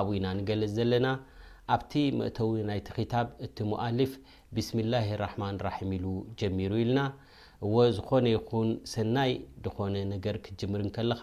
ኣብና 0.00 0.26
ንገለፅ 0.38 0.70
ዘለና 0.76 1.06
ኣብቲ 1.74 1.92
መእተዊ 2.20 2.52
ናይቲ 2.68 2.88
ክታብ 2.96 3.26
እቲ 3.46 3.56
ሞኣልፍ 3.70 4.12
ብስምላ 4.54 4.94
ራማን 5.24 5.56
ራም 5.66 5.90
ኢሉ 5.96 6.06
ጀሚሩ 6.40 6.72
ኢልና 6.82 7.00
ዝኾነ 7.96 8.24
ይን 8.34 8.70
ሰናይ 8.94 9.32
ድኾነ 9.64 9.94
ነገር 10.14 10.36
ክትጅምር 10.44 10.80
ከለካ 10.96 11.22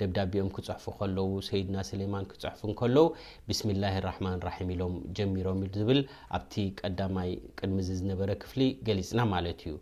ደብዳቢኦም 0.00 0.48
ክፅሑፉ 0.56 0.84
ከለው 0.98 1.28
ሰይድና 1.48 1.76
ስሌማን 1.88 2.24
ክፅሑፉ 2.30 2.60
ከለዉ 2.80 3.04
ብስምላ 3.48 3.84
ራሕማን 4.06 4.38
ራሒም 4.48 4.68
ኢሎም 4.74 4.94
ጀሚሮም 5.16 5.60
ዝብል 5.76 6.00
ኣብቲ 6.38 6.54
ቀዳማይ 6.80 7.30
ቅድሚ 7.58 7.76
ዝነበረ 8.00 8.30
ክፍሊ 8.42 8.62
ገሊፅና 8.88 9.20
ማለት 9.34 9.60
እዩ 9.66 9.74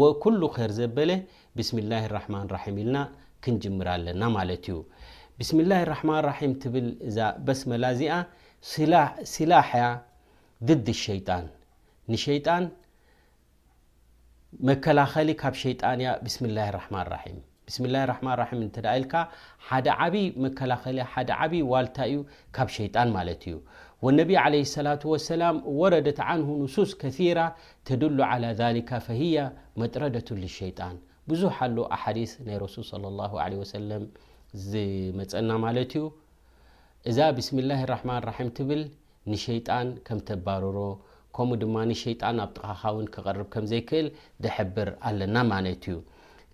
ወ 0.00 0.10
ኩሉ 0.24 0.40
ከር 0.56 0.72
ዘበለ 0.78 1.12
ብስምላ 1.58 1.92
ራሕማን 2.16 2.46
ራሒም 2.56 2.76
ኢልና 2.82 2.98
ክንጅምር 3.46 3.88
ኣለና 3.94 4.22
ማለት 4.38 4.66
እዩ 4.70 4.76
ብስምላ 5.38 5.72
ራሕማን 5.92 6.20
ራሒም 6.30 6.52
ትብል 6.64 6.88
እዛ 7.08 7.18
በስመላ 7.46 7.84
እዚኣ 7.96 8.16
ሲላሓ 9.34 9.68
ያ 9.84 9.88
ድድ 10.68 10.88
ሸይጣን 11.06 11.46
ንሸይጣን 12.12 12.64
መከላኸሊ 14.68 15.28
ካብ 15.40 15.54
ሸይጣን 15.62 15.98
እያ 16.04 16.10
ብስሚላ 16.24 16.58
ራማን 16.78 17.06
ራም 17.14 17.38
ብስ 17.72 17.78
ማ 18.26 18.30
ል 18.38 18.46
ሓደ 19.68 19.86
ዓብይ 20.04 20.24
መከላከ 20.44 20.84
ደ 21.28 21.32
ዓብይ 21.44 21.62
ዋልታ 21.72 21.96
እዩ 22.10 22.16
ካብ 22.56 22.68
ሸጣን 22.76 23.08
ማለት 23.16 23.42
እዩ 23.50 23.54
ነቢ 24.20 24.30
ላ 25.40 25.46
ወረደ 25.80 26.08
ን 26.38 26.40
ንሱስ 26.64 26.90
ከثራ 27.02 27.38
ተድሉ 27.88 28.18
ካ 28.90 29.00
መጥረደة 29.82 30.28
ሸጣን 30.58 30.96
ብዙሕ 31.30 31.56
ኣ 31.66 31.70
ኣሓዲ 31.96 32.18
ናይ 32.48 32.58
ዝመፀና 34.70 35.50
ማለት 35.66 35.92
እዩ 35.98 36.04
እዛ 37.10 37.18
ብስም 37.36 37.58
ላ 37.70 37.78
ርማ 37.92 38.08
ራ 38.30 38.32
ትብል 38.56 38.82
ንሸጣን 39.30 39.88
ከም 40.08 40.18
ተባረሮ 40.28 40.78
ከምኡ 41.36 41.56
ድማ 41.62 41.76
ሸጣን 42.02 42.34
ናብ 42.40 42.50
ጥቃኻ 42.56 42.82
ው 42.96 42.98
ክቀርብ 43.14 43.46
ከም 43.54 43.64
ዘይክእል 43.72 44.08
ዝሕብር 44.46 44.88
ኣለና 45.08 45.36
ማለት 45.52 45.84
እዩ 45.92 45.96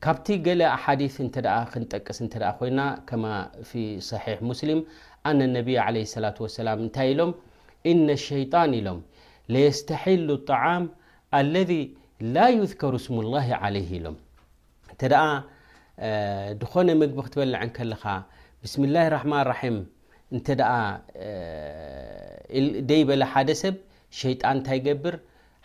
كبت 0.06 0.30
قل 0.48 0.62
حاديث 0.62 1.22
س 2.10 2.22
كما 3.06 3.34
في 3.62 4.00
صحيح 4.00 4.42
مسلم 4.42 4.84
ن 5.26 5.42
النبي 5.42 5.78
عليه 5.78 6.02
الصلة 6.02 6.34
وسلم 6.40 6.90
ان 7.86 8.10
الشيطان 8.10 8.86
ام 8.86 9.02
ليستحل 9.48 10.30
الطعام 10.30 10.90
الذي 11.34 11.94
لا 12.20 12.48
يذكر 12.48 12.94
اسم 13.00 13.16
الله 13.24 13.46
عليه 13.64 13.92
ا 15.28 15.30
ن 16.86 16.90
مب 17.00 17.12
تበلع 17.32 17.60
ل 17.90 17.94
بسمالله 18.62 19.04
الرحمن 19.10 19.40
لريم 19.48 19.76
ي 22.98 23.04
بل 23.10 23.22
حد 23.34 23.50
سب 23.62 23.76
شيان 24.18 24.56
قبر 24.86 25.14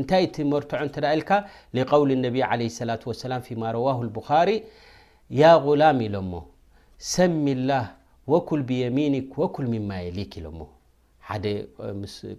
እንታይ 0.00 0.22
እቲ 0.28 0.36
መርቶዖ 0.52 0.80
እተ 0.88 0.96
ልካ 1.20 1.30
ውል 2.02 2.10
ነ 2.24 2.26
ላ 3.32 3.38
ማ 3.62 3.72
ዋ 3.86 4.08
ሪ 4.48 4.50
غላም 5.64 5.98
ኢሎሞ 6.06 6.32
ሰሚላ 7.14 7.70
ወኩል 8.32 8.60
ብየሚኒ 8.68 9.14
ወኩል 9.42 9.66
ሚማ 9.72 9.90
ሊክ 10.18 10.32
ሎ 10.44 10.48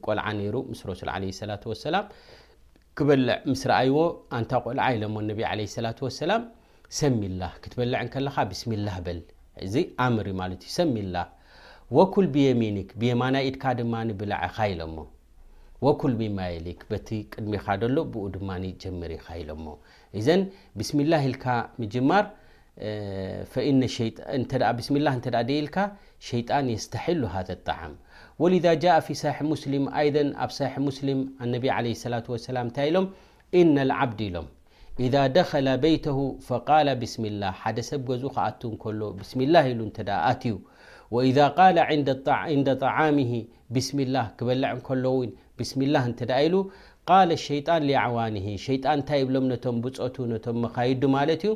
ቆልዓ 0.06 0.26
ሱ 0.80 0.82
ላ 1.96 2.00
በ 3.08 3.10
ይዎ 3.88 4.00
ኣታ 4.40 4.52
ቆልዓ 4.66 4.88
ሎ 5.04 6.08
ላ 6.32 6.36
ሰሚላ 7.02 7.42
ትበልዕካ 7.72 8.38
ብስሚላ 8.52 8.88
ል 9.18 9.20
ር 10.28 10.32
ዩ 10.34 10.58
ሰሚላ 10.80 11.16
ወኩል 12.00 12.26
ብየሚኒ 12.34 12.78
ብየማናኢድካ 13.00 13.64
ድማ 13.82 13.94
ብልዓኻ 14.20 14.56
ሎሞ 14.80 14.96
وكل 15.82 16.30
ما 16.38 16.46
لك 16.66 16.82
بت 16.92 17.10
ቅدم 17.34 17.54
ሎ 17.96 17.98
ب 18.14 18.16
جمر 18.82 19.12
ذ 20.28 20.30
بسم 20.80 20.98
الله 21.06 21.24
ل 21.34 21.36
ر 21.96 21.98
ملله 24.96 25.68
شيጣان 26.30 26.66
يستحل 26.76 27.22
هذا 27.36 27.54
الطعم 27.60 27.94
ولذا 28.44 28.72
جاء 28.84 28.96
في 29.06 29.14
صح 29.24 29.38
مسل 29.52 29.74
صح 29.80 29.84
سل 29.86 29.94
عي 31.40 31.58
ة 32.26 32.28
وس 32.34 32.46
ان 33.62 33.76
العبد 33.88 34.22
م 34.44 34.46
اذا 35.06 35.24
دخل 35.40 35.68
بيته 35.86 36.20
فقال 36.50 36.88
بسمالله 37.02 37.54
س 37.90 37.92
سم 39.32 39.40
الله 39.48 39.64
وإذ 41.16 41.38
ق 41.58 41.60
ንደ 42.62 42.70
ጠعሚ 42.84 43.20
ብስሚ 43.76 43.98
اላ 44.08 44.18
ክበልዕ 44.38 44.72
እከሎው 44.78 45.18
ብስሚاላ 45.58 45.96
እንዳ 46.10 46.30
ኢሉ 46.46 46.56
قል 47.10 47.30
ሸيጣን 47.48 47.82
لኣعዋን 47.90 48.36
ሸጣን 48.66 48.94
እንታይ 48.98 49.22
ብሎም 49.28 49.46
ነቶም 49.52 49.76
ብፀቱ 49.84 50.16
ነቶም 50.32 50.56
መካይዱ 50.64 51.02
ማለት 51.18 51.42
ዩ 51.48 51.52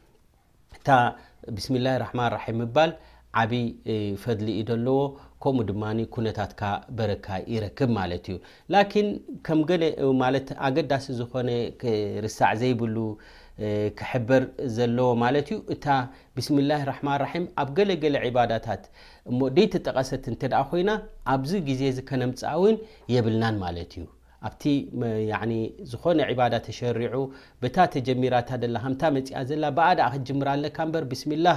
እታ 0.77 0.89
ብስምላ 1.55 1.87
ራሕማን 2.01 2.29
ራም 2.33 2.55
ምባል 2.59 2.91
ዓብይ 3.39 3.65
ፈድሊ 4.23 4.47
ኢ 4.59 4.61
ዘለዎ 4.69 4.97
ከምኡ 5.43 5.63
ድማ 5.69 5.83
ኩነታትካ 6.15 6.61
በረካ 6.97 7.27
ይረክብ 7.53 7.89
ማለት 7.97 8.25
እዩ 8.31 8.37
ላን 8.73 9.09
ከም 9.47 9.59
ት 10.47 10.57
ኣገዳሲ 10.67 11.05
ዝኮነ 11.19 11.49
ርሳዕ 12.25 12.51
ዘይብሉ 12.61 12.95
ክሕበር 13.99 14.43
ዘለዎ 14.77 15.09
ማለት 15.23 15.49
እዩ 15.53 15.59
እታ 15.75 15.87
ብስምላ 16.37 16.71
ራማን 16.91 17.19
ራም 17.25 17.45
ኣብ 17.63 17.69
ገለገለ 17.79 18.15
ዒባዳታት 18.27 18.85
እሞደይቲ 19.31 19.73
ጠቀሰት 19.87 20.23
እንተ 20.33 20.41
ደኣ 20.53 20.61
ኮይና 20.71 20.91
ኣብዚ 21.35 21.51
ግዜ 21.69 21.81
ዝከነምፀኣውን 21.99 22.77
የብልናን 23.15 23.57
ማለት 23.65 23.91
እዩ 23.99 24.05
ኣብቲ 24.47 24.63
ዝኾነ 25.91 26.19
ባዳ 26.39 26.53
ተሸሪዑ 26.67 27.15
ብታ 27.61 27.77
ተጀሚራታ 27.93 28.49
ላ 28.73 28.77
ከምታ 28.83 29.01
መፅኣ 29.15 29.39
ዘላ 29.49 29.63
ብኣ 29.77 29.87
ድኣ 29.99 30.07
ክጅምር 30.15 30.49
ለካ 30.63 30.77
በር 30.93 31.03
ብስምላ 31.11 31.47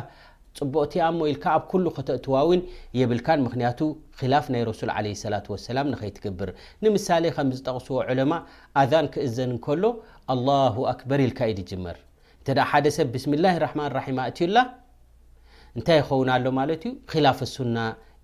ፅቡቅቲያእሞ 0.58 1.20
ኢልካ 1.30 1.44
ኣብ 1.58 1.62
ኩሉ 1.70 1.86
ከተእትዋውን 1.94 2.60
የብልካን 2.98 3.40
ምክንያቱ 3.46 3.80
ላፍ 4.32 4.44
ናይ 4.54 4.62
ረሱል 4.70 4.90
ለ 5.06 5.32
ላ 5.34 5.38
ሰላም 5.68 5.88
ንከይትግብር 5.92 6.50
ንምሳሌ 6.84 7.24
ከምዝጠቕስዎ 7.36 7.96
ዕለማ 8.10 8.32
ኣዛን 8.82 9.06
ክእዘን 9.14 9.52
እከሎ 9.56 9.82
ኣላ 10.34 10.48
ኣክበር 10.92 11.20
ኢልካ 11.26 11.40
ኢድጅምር 11.54 11.96
እተ 12.42 12.58
ሓደሰብ 12.72 13.08
ብስሚላ 13.16 13.46
ራማን 13.66 13.90
ራማ 13.98 14.20
እትዩላ 14.32 14.56
እንታይ 15.78 15.98
ይኸውን 16.02 16.28
ኣሎ 16.36 16.46
ማለት 16.60 16.82
ዩ 16.90 16.94
ላፍ 17.26 17.38
ሱና 17.56 17.78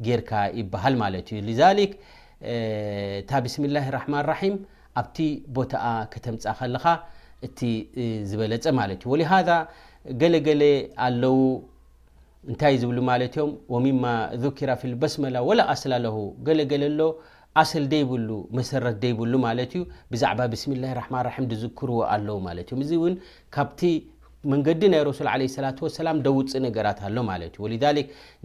ጌርካ 0.08 0.32
ይበሃል 0.60 0.94
ማለት 1.04 1.26
ዩ 1.36 1.38
እታ 2.56 3.30
ብስምላ 3.44 3.76
ራማን 3.96 4.22
ራሒም 4.32 4.54
ኣብቲ 5.00 5.16
ቦታኣ 5.56 5.86
ከተምፃ 6.12 6.44
ከለኻ 6.60 6.84
እቲ 7.46 7.58
ዝበለፀ 8.30 8.64
ማለት 8.80 9.00
እዩ 9.02 9.10
ወሊሃ 9.12 9.30
ገለገሌ 10.20 10.62
ኣለው 11.06 11.36
እንታይ 12.50 12.74
ዝብሉ 12.82 12.98
ማለት 13.10 13.32
እዮም 13.38 13.50
ወሚማ 13.74 14.04
ذኪራ 14.44 14.70
ፊልበስመላ 14.82 15.36
ወላ 15.48 15.60
ኣስል 15.72 15.92
ኣለሁ 15.98 16.16
ገለገለ 16.46 16.84
ሎ 16.98 17.08
ኣስል 17.62 17.84
ደይብሉ 17.92 18.28
መሰረት 18.58 18.96
ደይብሉ 19.04 19.32
ማለት 19.46 19.72
እዩ 19.76 19.82
ብዛዕባ 20.12 20.40
ብስምላ 20.52 20.84
ራማን 21.00 21.22
ራም 21.28 21.46
ድዝክርዎ 21.52 21.98
ኣለው 22.14 22.38
ማለት 22.48 22.68
እዮ 22.74 22.78
እዚ 22.86 22.92
እውን 23.00 23.14
ካብቲ 23.56 23.80
መንገዲ 24.52 24.82
ናይ 24.92 25.02
ረሱል 25.10 25.28
ለስላ 25.42 25.68
ላም 26.06 26.20
ደውፅእ 26.26 26.60
ነገራት 26.66 26.98
ኣሎ 27.08 27.16
ማለት 27.30 27.52
እዩ 27.58 27.62
ወ 27.64 27.68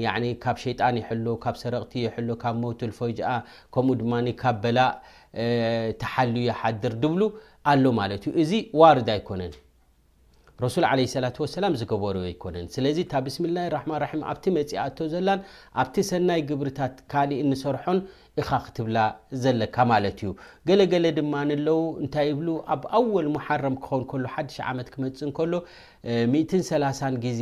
يحل 0.05 1.27
سرق 1.63 1.91
ي 2.03 2.07
الفج 2.87 3.15
بل 3.87 4.79
حل 6.15 6.35
يحر 6.47 6.91
ل 6.95 8.55
ورد 8.81 9.09
يكن 9.09 9.51
ረሱል 10.63 10.85
ዓለ 10.89 10.99
ሰላት 11.13 11.37
ሰላም 11.59 11.73
ዝገበሩ 11.81 12.15
ኣይኮነን 12.27 12.67
ስለዚ 12.75 12.97
ታብ 13.11 13.23
ብስምላ 13.25 13.57
ራማን 13.75 13.99
ራም 14.03 14.21
ኣብቲ 14.31 14.45
መፂኣቶ 14.57 14.97
ዘላን 15.13 15.39
ኣብቲ 15.81 15.95
ሰናይ 16.09 16.41
ግብርታት 16.49 16.95
ካሊእ 17.11 17.41
ንሰርሖን 17.49 17.99
ኢኻ 18.41 18.49
ክትብላ 18.65 18.97
ዘለካ 19.43 19.75
ማለት 19.91 20.19
እዩ 20.23 20.29
ገለገለ 20.69 21.05
ድማ 21.19 21.33
ንለው 21.49 21.81
እንታይ 22.03 22.27
ይብሉ 22.31 22.47
ኣብ 22.75 22.83
ኣወል 22.99 23.27
መሓረም 23.35 23.77
ክኸውን 23.83 24.05
ከሎ 24.11 24.25
ሓ 24.35 24.45
ዓመት 24.71 24.87
ክመፅእ 24.95 25.29
እከሎ 25.31 25.53
130 26.37 27.19
ግዜ 27.25 27.41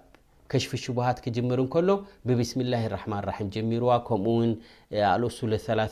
ሽፊ 0.63 0.71
ሽሃት 0.83 1.17
ክምር 1.25 1.59
እሎ 1.63 1.89
ብብስምላ 2.27 2.75
ማ 3.13 3.17
ጀሚዋ 3.55 3.89
ከኡ 4.07 4.25
ልሱላ 5.51 5.87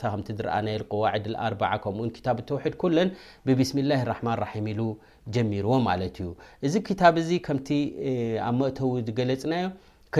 ዋድኣ 1.01 1.83
ውድ 1.99 2.17
ብብስም 3.47 3.79
ላ 3.89 3.93
ማ 4.27 4.31
ጀሚዎ 5.35 5.71
ማለ 5.87 6.01
እዩ 6.13 6.27
እዚ 6.67 6.73
ታ 7.01 7.11
ዚ 7.27 7.37
ከምቲ 7.47 7.69
ኣብ 8.47 8.55
መእተው 8.59 8.91
ዝገለፅናዮ 9.07 9.65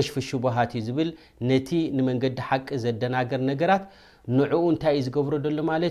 ሽፍ 0.08 0.16
ሽሃት 0.30 0.72
ዩ 0.78 0.82
ዝብል 0.88 1.10
ነቲ 1.50 1.70
ንመንገዲ 1.98 2.38
ሓቂ 2.48 2.68
ዘደናገር 2.84 3.42
ነገራት 3.52 3.86
ንኡ 4.38 4.52
እንታይ 4.74 4.96
ዩ 5.00 5.02
ዝገብረ 5.08 5.34
ሎ 5.58 5.64
ማለ 5.70 5.90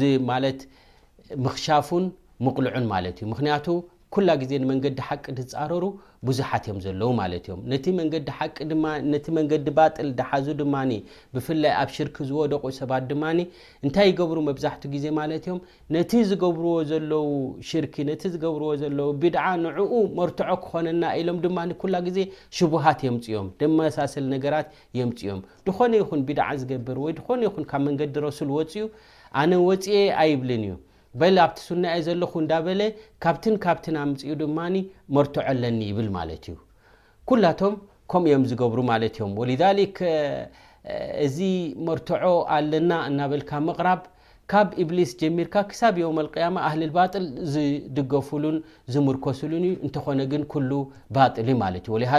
ዩ 0.00 0.10
ምክፉን 1.44 2.04
ምቕልዑን 2.44 2.84
ኩላ 4.14 4.30
ግዜ 4.42 4.52
ንመንገዲ 4.62 4.96
ሓቂ 5.08 5.24
ትፃረሩ 5.38 5.84
ብዙሓት 6.28 6.64
እዮም 6.68 6.78
ዘለዉ 6.84 7.08
ማለት 7.18 7.44
እዮም 7.48 7.60
ነቲ 7.72 7.84
መንገዲ 7.98 8.28
ሓቂ 8.38 8.56
ነቲ 9.12 9.26
መንገዲ 9.36 9.66
ባጥል 9.76 10.08
ዳሓዙ 10.20 10.46
ድማ 10.60 10.74
ብፍላይ 11.34 11.72
ኣብ 11.82 11.90
ሽርክ 11.96 12.16
ዝወደቑ 12.30 12.64
ሰባት 12.80 13.04
ድማኒ 13.10 13.38
እንታይ 13.84 14.08
ይገብሩ 14.12 14.38
መብዛሕትኡ 14.48 14.90
ግዜ 14.94 15.04
ማለት 15.20 15.44
እዮም 15.48 15.60
ነቲ 15.96 16.10
ዝገብርዎ 16.30 16.74
ዘለው 16.90 17.28
ሽርክ 17.70 17.94
ነቲ 18.10 18.22
ዝገብርዎ 18.34 18.70
ዘለው 18.82 19.10
ቢድዓ 19.22 19.44
ንዕኡ 19.66 19.92
መርትዖ 20.18 20.48
ክኾነና 20.66 21.04
ኢሎም 21.22 21.38
ድማ 21.46 21.58
ኩላ 21.84 21.94
ግዜ 22.08 22.18
ሽቡሃት 22.60 23.00
የምፅዮም 23.08 23.48
ድመሳሰል 23.62 24.26
ነገራት 24.34 24.68
የምፅ 25.00 25.20
ዮም 25.30 25.42
ድኾነ 25.68 25.92
ይኹን 26.04 26.20
ቢድዓ 26.30 26.48
ዝገብር 26.62 27.00
ወይ 27.06 27.14
ድኾነ 27.20 27.40
ይኹን 27.50 27.66
ካብ 27.72 27.84
መንገዲ 27.88 28.12
ረሱል 28.28 28.50
ወፅኡ 28.58 28.84
ኣነ 29.40 29.52
ወፂኤ 29.70 29.98
ኣይብልን 30.22 30.62
እዩ 30.68 30.74
በል 31.20 31.36
ኣብቲ 31.44 31.56
ሱና 31.68 31.84
ዘለኹ 32.06 32.32
እንዳበለ 32.42 32.80
ካብትን 33.24 33.54
ካብቲን 33.64 33.96
ምፅኡ 34.10 34.34
ድማ 34.42 34.58
መርቶዖ 35.16 35.42
ኣለኒ 35.52 35.80
ይብል 35.90 36.08
ማለት 36.18 36.44
እዩ 36.50 36.56
ኩላቶም 37.30 37.74
ከምኡ 38.10 38.26
እዮም 38.30 38.44
ዝገብሩ 38.50 38.78
ማለት 38.92 39.14
እዮም 39.18 39.32
ወሊሊክ 39.40 39.96
እዚ 41.26 41.38
መርትዖ 41.88 42.30
ኣለና 42.56 42.90
እናበልካ 43.08 43.50
ምቕራብ 43.68 44.02
ካብ 44.52 44.68
ኢብሊስ 44.82 45.10
ጀሚርካ 45.18 45.54
ክሳብ 45.70 45.96
ዮም 46.02 46.16
ቅያማ 46.34 46.56
ኣህሊባጥል 46.68 47.26
ዝድገፉሉን 47.54 48.56
ዝምርከስሉን 48.92 49.64
እንተኾነ 49.86 50.20
ግን 50.32 50.44
ኩሉ 50.52 50.70
ባጥል 51.16 51.50
ማለት 51.62 51.84
እዩ 51.88 51.92
ወሃ 51.96 52.14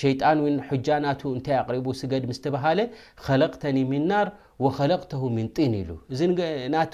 ሸይጣን 0.00 0.40
ሓጃናቱ 0.68 1.22
እንታይ 1.36 1.56
ኣቅሪቡ 1.62 1.88
ስገድ 2.02 2.24
ምዝተባሃለ 2.30 2.80
ከለቅተኒ 3.24 3.76
ሚናር 3.92 4.28
ለተ 4.90 5.12
ምን 5.36 5.46
ጥን 5.56 5.72
ሉ 5.88 5.92
እዚ 6.12 6.20
ናቱ 6.74 6.92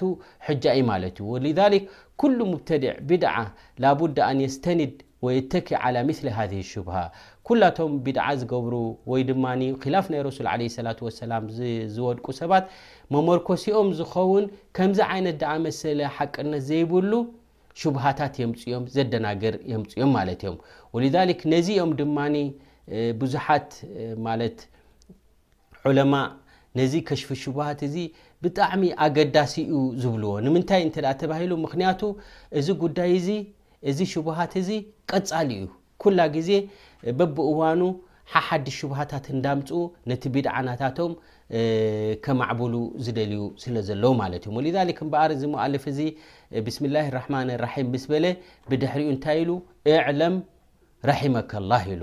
ጃ 0.62 0.64
ኢ 0.78 0.81
ማለት 0.92 1.16
እዩ 1.23 1.78
ኩሉ 2.21 2.38
ሙብተድዕ 2.52 2.95
ብድዓ 3.09 3.35
ላቡ 3.83 4.00
ን 4.35 4.38
የስተኒድ 4.47 4.95
ወየተኪ 5.26 5.69
ምሊ 6.09 6.28
ሃ 6.37 6.38
ሽሃ 6.71 6.97
ኩላቶም 7.47 7.92
ቢድዓ 8.07 8.25
ዝገብሩ 8.40 8.75
ወይ 9.11 9.21
ድማ 9.28 9.45
ላፍ 9.95 10.07
ናይ 10.12 10.21
ረሱል 10.28 10.47
ሰላ 10.78 10.88
ሰላ 11.21 11.33
ዝወድቁ 11.95 12.26
ሰባት 12.40 12.64
መሞርኮሲኦም 13.16 13.88
ዝኸውን 13.99 14.45
ከምዚ 14.78 14.99
ዓይነት 15.14 15.45
መሰለ 15.66 16.00
ሓቅነት 16.16 16.62
ዘይብሉ 16.71 17.12
ሽሃታት 17.83 18.35
የምፅኦም 18.42 18.85
ዘደናገር 18.97 19.54
የምፅኦም 19.73 20.11
ማለት 20.19 20.40
እዮም 20.47 20.59
ነዚኦም 21.54 21.90
ድማ 22.02 22.19
ብዙሓት 23.23 23.71
ነዚ 26.79 26.93
ከሽፊ 27.09 27.29
ሽቡሃት 27.43 27.81
እዚ 27.88 27.97
ብጣዕሚ 28.45 28.83
ኣገዳሲ 29.07 29.55
ዩ 29.73 29.79
ዝብልዎ 30.02 30.31
ንምንታይ 30.45 30.83
እንተ 30.87 30.97
ተባሂሉ 31.23 31.52
ምክንያቱ 31.64 32.00
እዚ 32.61 32.69
ጉዳይ 32.85 33.11
እዚ 33.91 33.99
ሽቡሃት 34.12 34.52
እዚ 34.62 34.69
ቀፃሊ 35.11 35.50
እዩ 35.61 35.67
ኩላ 36.02 36.19
ግዜ 36.37 36.50
በብእዋኑ 37.19 37.83
ሓሓዲ 38.33 38.67
ሽቡሃታት 38.79 39.26
እንዳምፁ 39.35 39.69
ነቲ 40.11 40.23
ቢድዓናታቶም 40.35 41.12
ከማዕብሉ 42.25 42.75
ዝደልዩ 43.05 43.43
ስለ 43.64 43.75
ዘለ 43.88 44.02
ማለት 44.23 44.43
እዮ 44.49 44.55
ወሊዛሊክ 44.59 45.00
እምበር 45.07 45.33
ዚመዓለፍ 45.43 45.85
እዚ 45.93 45.99
ብስምላ 46.69 46.97
ራማን 47.19 47.50
ራሒም 47.64 47.91
ምስ 47.97 48.07
በለ 48.14 48.26
ብድሕሪኡ 48.71 49.11
እንታይ 49.17 49.41
ኢሉ 49.45 49.52
እዕለም 49.95 50.37
ረሒመከላ 51.11 51.71
ኢሉ 51.95 52.02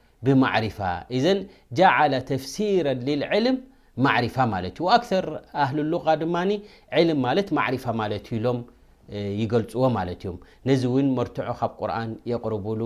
بمعرة 0.23 0.83
إذ 1.11 1.43
جعل 1.71 2.21
تفسيرا 2.21 2.93
للعلم 2.93 3.61
معرفة 3.97 4.71
وأكثر 4.81 5.41
أهل 5.55 5.79
اللغة 5.79 6.13
ድ 6.15 6.23
علم 6.91 7.21
معرة 7.51 8.21
ሎ 8.43 8.45
يገلፅዎ 9.41 9.83
نዚ 10.69 10.81
و 10.93 10.95
مرتع 11.17 11.47
قرن 11.79 12.09
يقربل 12.33 12.81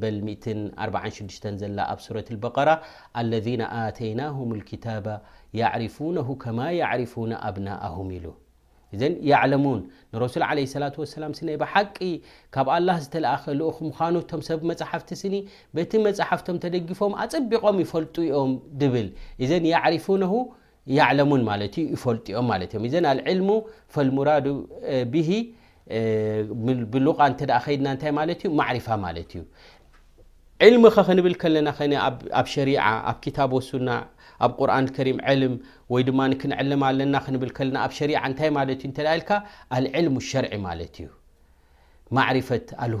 بل46 0.00 1.44
سورة 2.06 2.26
البر 2.34 2.58
الذين 3.22 3.62
آتيناهم 3.88 4.48
الكتاب 4.58 5.06
يعرفونه 5.60 6.28
كما 6.44 6.66
يعرفون 6.82 7.32
أبناءهم 7.50 8.08
ዘ 9.00 9.04
ያለሙን 9.32 9.80
ንረሱል 10.14 10.42
ላ 10.80 10.86
ላ 11.22 11.30
ስ 11.40 11.44
ብሓቂ 11.62 11.96
ካብ 12.54 12.66
ኣላه 12.74 12.96
ዝተለኣኸኹምዃኖቶም 13.04 14.40
ሰብ 14.48 14.60
መፅሓፍቲ 14.70 15.10
ስኒ 15.22 15.34
በቲ 15.76 15.92
መፅሓፍቶም 16.06 16.58
ተደጊፎም 16.64 17.14
ኣፅቢቆም 17.24 17.78
ይፈልጡ 17.84 18.16
ኦም 18.40 18.52
ብል 18.94 19.08
እዘን 19.44 19.64
የሪፉነ 19.72 20.24
ለሙን 21.18 21.40
ማ 21.50 21.54
ዩ 21.60 21.84
ይፈልጡ 21.96 22.26
ዮም 22.36 22.48
እ 22.88 22.90
ዘ 22.94 22.96
ልዕልሙ 23.20 23.48
ሙራድ 24.18 24.44
ብሂ 25.14 25.30
ብሉቃ 26.92 27.18
እ 27.32 27.46
ከድና 27.64 27.88
ይ 28.04 28.36
ዩ 28.44 28.50
ማሪፋ 28.60 28.86
ማለት 29.06 29.30
እዩ 29.36 29.42
لብ 30.64 30.80
ናብ 31.66 31.82
ዩ 31.84 32.76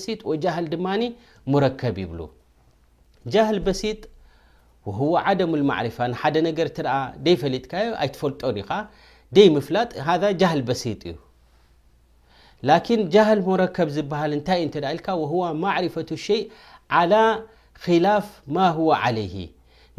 ሲጥ 0.07 0.21
ከብ 3.33 3.69
ይ 3.91 3.93
ም 5.53 5.61
ማር 5.71 5.87
ሓደ 6.21 6.35
ነገር 6.49 6.69
ይ 7.33 7.37
ፈሊጥካዩ 7.43 7.89
ኣይፈልጦን 8.05 8.57
ኢ 8.63 8.65
ደይ 9.37 9.49
ፍላጥ 9.67 9.91
ጃል 10.43 10.61
በሲጥ 10.69 11.01
እዩ 11.11 11.15
ን 12.99 13.03
ጃል 13.15 13.41
ረከብ 13.65 13.89
ዝሃል 13.97 14.33
እንታይእ 14.39 14.69
ል 14.97 15.01
ማሪፈة 15.65 16.09
ሸ 16.27 16.29
ላፍ 18.07 18.29
ማ 18.57 18.67
ለይ 19.17 19.31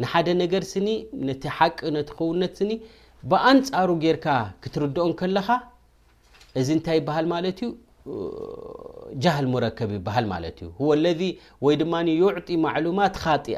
ንሓደ 0.02 0.28
ነገር 0.42 0.62
ስኒ 0.72 0.88
ነቲ 1.28 1.42
ሓቂ 1.56 1.78
ነቲ 1.96 2.08
ክውነት 2.18 2.52
ስኒ 2.60 2.70
ብኣንፃሩ 3.30 3.88
ጌርካ 4.04 4.26
ክትርድኦን 4.62 5.12
ከለኻ 5.20 5.48
እዚ 6.60 6.68
እንታይ 6.76 6.96
ይበሃል 7.00 7.26
ማለት 7.32 7.58
ዩ 7.64 7.66
ረከብ 9.64 9.90
ይሃል 9.96 10.26
ማለት 10.34 10.56
ዩ 10.64 10.68
ለ 11.04 11.10
ወይ 11.66 11.74
ድማ 11.82 11.94
ዕጢ 12.38 12.48
ማማት 12.64 13.16
ካጢ 13.24 13.48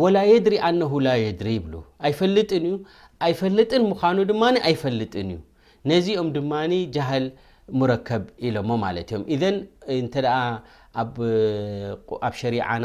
وላ 0.00 0.16
የድሪ 0.30 0.54
ن 0.76 0.80
ላ 1.04 1.10
ድሪ 1.40 1.50
ይ 1.54 1.62
ይፈጥ 2.12 2.28
ፈጥን 2.38 2.62
ኑ 2.64 2.66
ይፈልጥ 4.72 5.14
ዩ 5.34 5.38
ነዚኦም 5.90 6.28
ድማ 6.36 6.52
ከ 8.08 8.18
ሎ 8.54 8.60
ም 8.68 8.78
ብ 11.16 11.22
ሪعና 12.54 12.84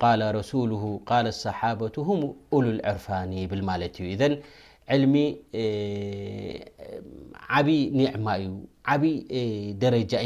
قال 0.00 0.34
رسوله 0.34 1.00
قال 1.06 1.24
لصحابة 1.24 1.92
هم 1.98 2.34
ولو 2.50 2.70
العرفان 2.70 3.30
ذ 4.14 4.36
علمي 4.88 5.38
بي 7.64 7.90
نعمة 7.90 8.62
ب 8.92 9.02
درج 9.78 10.16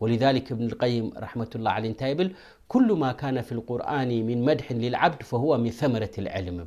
ولذلك 0.00 0.52
ابن 0.52 0.66
القيم 0.66 1.12
رحمة 1.16 1.50
الله 1.54 1.70
عل 1.70 2.32
كل 2.68 2.92
ما 2.92 3.12
كان 3.12 3.40
في 3.42 3.52
القرآن 3.52 4.08
من 4.26 4.44
مدح 4.44 4.72
للعبد 4.72 5.22
فهو 5.22 5.58
من 5.58 5.70
ثمرة 5.70 6.10
العلم 6.18 6.66